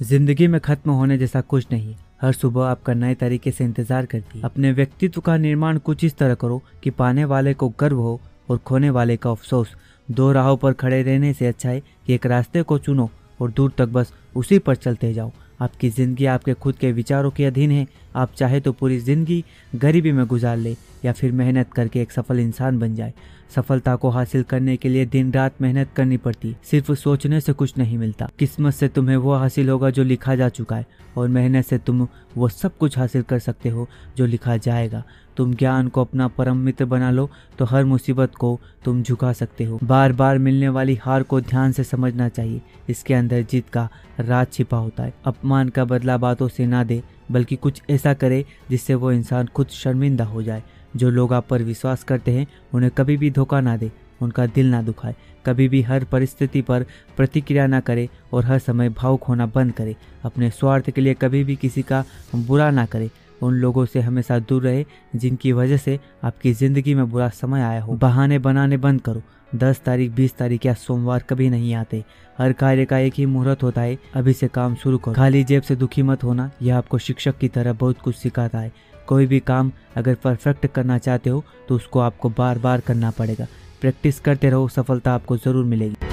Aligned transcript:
ज़िंदगी 0.00 0.46
में 0.46 0.60
खत्म 0.60 0.90
होने 0.90 1.16
जैसा 1.18 1.40
कुछ 1.40 1.66
नहीं। 1.72 1.94
हर 2.20 2.32
सुबह 2.32 2.64
आपका 2.64 2.92
नए 2.94 3.14
तरीके 3.14 3.50
से 3.50 3.64
इंतज़ार 3.64 4.06
करती 4.06 4.38
है। 4.38 4.44
अपने 4.44 4.70
व्यक्तित्व 4.72 5.20
का 5.20 5.36
निर्माण 5.36 5.78
कुछ 5.78 6.04
इस 6.04 6.16
तरह 6.18 6.34
करो 6.34 6.60
कि 6.82 6.90
पाने 6.90 7.24
वाले 7.24 7.54
को 7.54 7.68
गर्व 7.80 7.98
हो 7.98 8.20
और 8.50 8.58
खोने 8.58 8.90
वाले 8.90 9.16
का 9.16 9.30
अफसोस। 9.30 9.74
दो 10.08 10.30
राहों 10.32 10.56
पर 10.56 10.72
खड़े 10.72 11.02
रहने 11.02 11.32
से 11.32 11.46
अच्छा 11.46 11.68
है 11.68 11.80
कि 11.80 12.14
एक 12.14 12.26
रास्ते 12.26 12.62
को 12.62 12.78
चुनो 12.78 13.08
और 13.40 13.50
दूर 13.50 13.72
तक 13.78 13.88
बस 13.88 14.12
उसी 14.36 14.58
पर 14.58 14.76
चलते 14.76 15.12
जाओ। 15.14 15.32
आपकी 15.60 15.88
ज़िंदगी 15.90 16.26
आपके 16.26 16.54
खुद 16.54 16.76
के 16.76 16.92
विचारों 16.92 17.30
के 17.30 17.44
अधीन 17.44 17.70
है। 17.70 17.86
आप 18.16 18.32
चाहे 18.36 18.60
तो 18.60 18.72
पूरी 18.72 18.98
ज़िंदगी 18.98 19.44
गरीबी 19.74 20.12
में 20.12 20.26
गुजार 20.26 20.56
ले 20.56 20.76
या 21.04 21.12
फिर 21.12 21.32
मेहनत 21.32 21.72
करके 21.72 22.00
एक 22.00 22.12
सफल 22.12 22.40
इंसान 22.40 22.78
बन 22.78 22.94
जाए। 22.94 23.12
सफलता 23.56 23.94
को 23.96 24.08
हासिल 24.10 24.42
करने 24.42 24.76
के 24.76 24.88
लिए 24.88 25.04
दिन 25.06 25.32
रात 25.32 25.60
मेहनत 25.62 25.90
करनी 25.96 26.16
पड़ती, 26.16 26.54
सिर्फ़ 26.64 26.92
सोचने 26.94 27.40
से 27.40 27.52
कुछ 27.52 27.76
नहीं 27.78 27.98
मिलता। 27.98 28.28
किस्मत 28.38 28.74
से 28.74 28.88
तुम्हें 28.88 29.16
वो 29.16 29.34
हासिल 29.34 29.68
होगा 29.68 29.90
जो 29.90 30.04
लिखा 30.04 30.34
जा 30.34 30.48
चुका 30.48 30.76
है, 30.76 30.86
और 31.16 31.28
मेहनत 31.28 31.64
से 31.66 31.78
तुम 31.78 32.06
वो 32.36 32.48
सब 32.48 32.76
कुछ 32.78 32.98
हासिल 32.98 33.22
कर 33.22 33.38
सकते 33.38 33.68
हो 33.68 33.88
जो 34.16 34.26
लिखा 34.26 34.56
जाएगा। 34.58 35.02
तुम 35.36 35.54
ज्ञान 35.54 35.88
को 35.88 36.00
अपना 36.00 36.26
परम 36.28 36.56
मित्र 36.58 36.84
बना 36.84 37.10
लो 37.10 37.28
तो 37.58 37.64
हर 37.64 37.84
मुसीबत 37.84 38.34
को 38.34 38.58
तुम 38.84 39.02
झुका 39.02 39.32
सकते 39.32 39.64
हो। 39.64 39.78
बार 39.84 40.12
बार 40.12 40.38
मिलने 40.38 40.68
वाली 40.68 40.94
हार 41.02 41.22
को 41.22 41.40
ध्यान 41.40 41.72
से 41.72 41.84
समझना 41.84 42.28
चाहिए, 42.30 42.60
इसके 42.88 43.14
अंदर 43.14 43.42
जीत 43.42 43.68
का 43.68 43.88
राज 44.20 44.46
छिपा 44.52 44.76
होता 44.76 45.02
है। 45.02 45.12
अपमान 45.24 45.47
का 45.48 45.84
बदला 45.84 46.16
बातों 46.16 46.48
से 46.48 46.66
ना 46.66 46.84
दे, 46.84 47.02
बल्कि 47.30 47.56
कुछ 47.56 47.82
ऐसा 47.90 48.14
करे 48.14 48.44
जिससे 48.70 48.94
वो 48.94 49.12
इंसान 49.12 49.46
खुद 49.46 49.68
शर्मिंदा 49.68 50.24
हो 50.24 50.42
जाए। 50.42 50.62
जो 50.96 51.10
लोग 51.10 51.32
आप 51.32 51.46
पर 51.48 51.62
विश्वास 51.62 52.04
करते 52.04 52.30
हैं, 52.30 52.46
उन्हें 52.74 52.92
कभी 52.98 53.16
भी 53.16 53.30
धोखा 53.30 53.60
ना 53.60 53.76
दे, 53.76 53.92
उनका 54.22 54.46
दिल 54.46 54.70
ना 54.70 54.82
दुखाए। 54.82 55.14
कभी 55.46 55.68
भी 55.68 55.82
हर 55.82 56.04
परिस्थिति 56.04 56.62
पर 56.62 56.86
प्रतिक्रिया 57.16 57.66
ना 57.66 57.80
करे 57.80 58.08
और 58.32 58.44
हर 58.44 58.58
समय 58.58 58.88
भावुक 58.88 59.24
होना 59.24 59.46
बंद 59.46 59.72
करे। 59.72 59.96
अपने 60.24 60.50
स्वार्थ 60.50 60.90
के 60.90 61.00
लिए 61.00 61.14
कभी 61.14 61.44
भी 61.44 61.56
किसी 61.56 61.82
का 61.82 62.04
बुरा 62.34 62.70
ना 62.70 62.86
करे। 62.86 63.10
उन 63.42 63.54
लोगों 63.54 63.84
से 63.86 64.00
हमेशा 64.00 64.38
दूर 64.38 64.62
रहे, 64.62 64.84
जिनकी 65.16 65.52
वजह 65.52 65.76
से 65.76 65.98
आपकी 66.24 66.52
ज़िंदगी 66.52 66.94
में 66.94 67.08
बुरा 67.10 67.28
समय 67.30 67.62
आया 67.62 67.82
हो। 67.82 67.96
बहाने 67.96 68.38
बनाने 68.38 68.76
बंद 68.76 69.00
करो। 69.00 69.22
दस 69.54 69.80
तारीख, 69.80 70.10
बीस 70.10 70.36
तारीख 70.36 70.66
या 70.66 70.74
सोमवार 70.76 71.22
कभी 71.28 71.48
नहीं 71.50 71.74
आते। 71.74 72.02
हर 72.38 72.52
कार्य 72.52 72.84
का 72.84 72.98
एक 72.98 73.14
ही 73.14 73.26
मुहूर्त 73.26 73.62
होता 73.62 73.80
है। 73.80 73.96
अभी 74.16 74.32
से 74.32 74.48
काम 74.48 74.74
शुरू 74.74 74.98
करो। 74.98 75.14
खाली 75.14 75.42
जेब 75.44 75.62
से 75.62 75.76
दुखी 75.76 76.02
मत 76.02 76.24
होना। 76.24 76.50
यह 76.62 76.76
आपको 76.76 76.98
शिक्षक 76.98 77.38
की 77.38 77.48
तरह 77.48 77.72
बहुत 77.74 78.00
कुछ 78.00 78.16
सिखाता 78.16 78.58
है। 78.58 78.72
कोई 79.08 79.26
भी 79.26 79.40
काम 79.40 79.70
अगर 79.96 80.14
परफेक्ट 80.14 80.66
करना 80.66 80.98
चाहते 80.98 81.30
हो 81.30 81.42
तो 81.68 81.74
उसको 81.74 82.00
आपको 82.00 82.28
बार 82.30 82.58
बार 82.58 82.80
करना 82.80 83.10
पड़ेगा। 83.10 83.46
प्रैक्टिस 83.80 84.20
करते 84.20 84.50
रहो। 84.50 84.68
सफलता 84.68 85.14
आपको 85.14 85.36
ज़रूर 85.36 85.64
मिलेगी। 85.64 86.07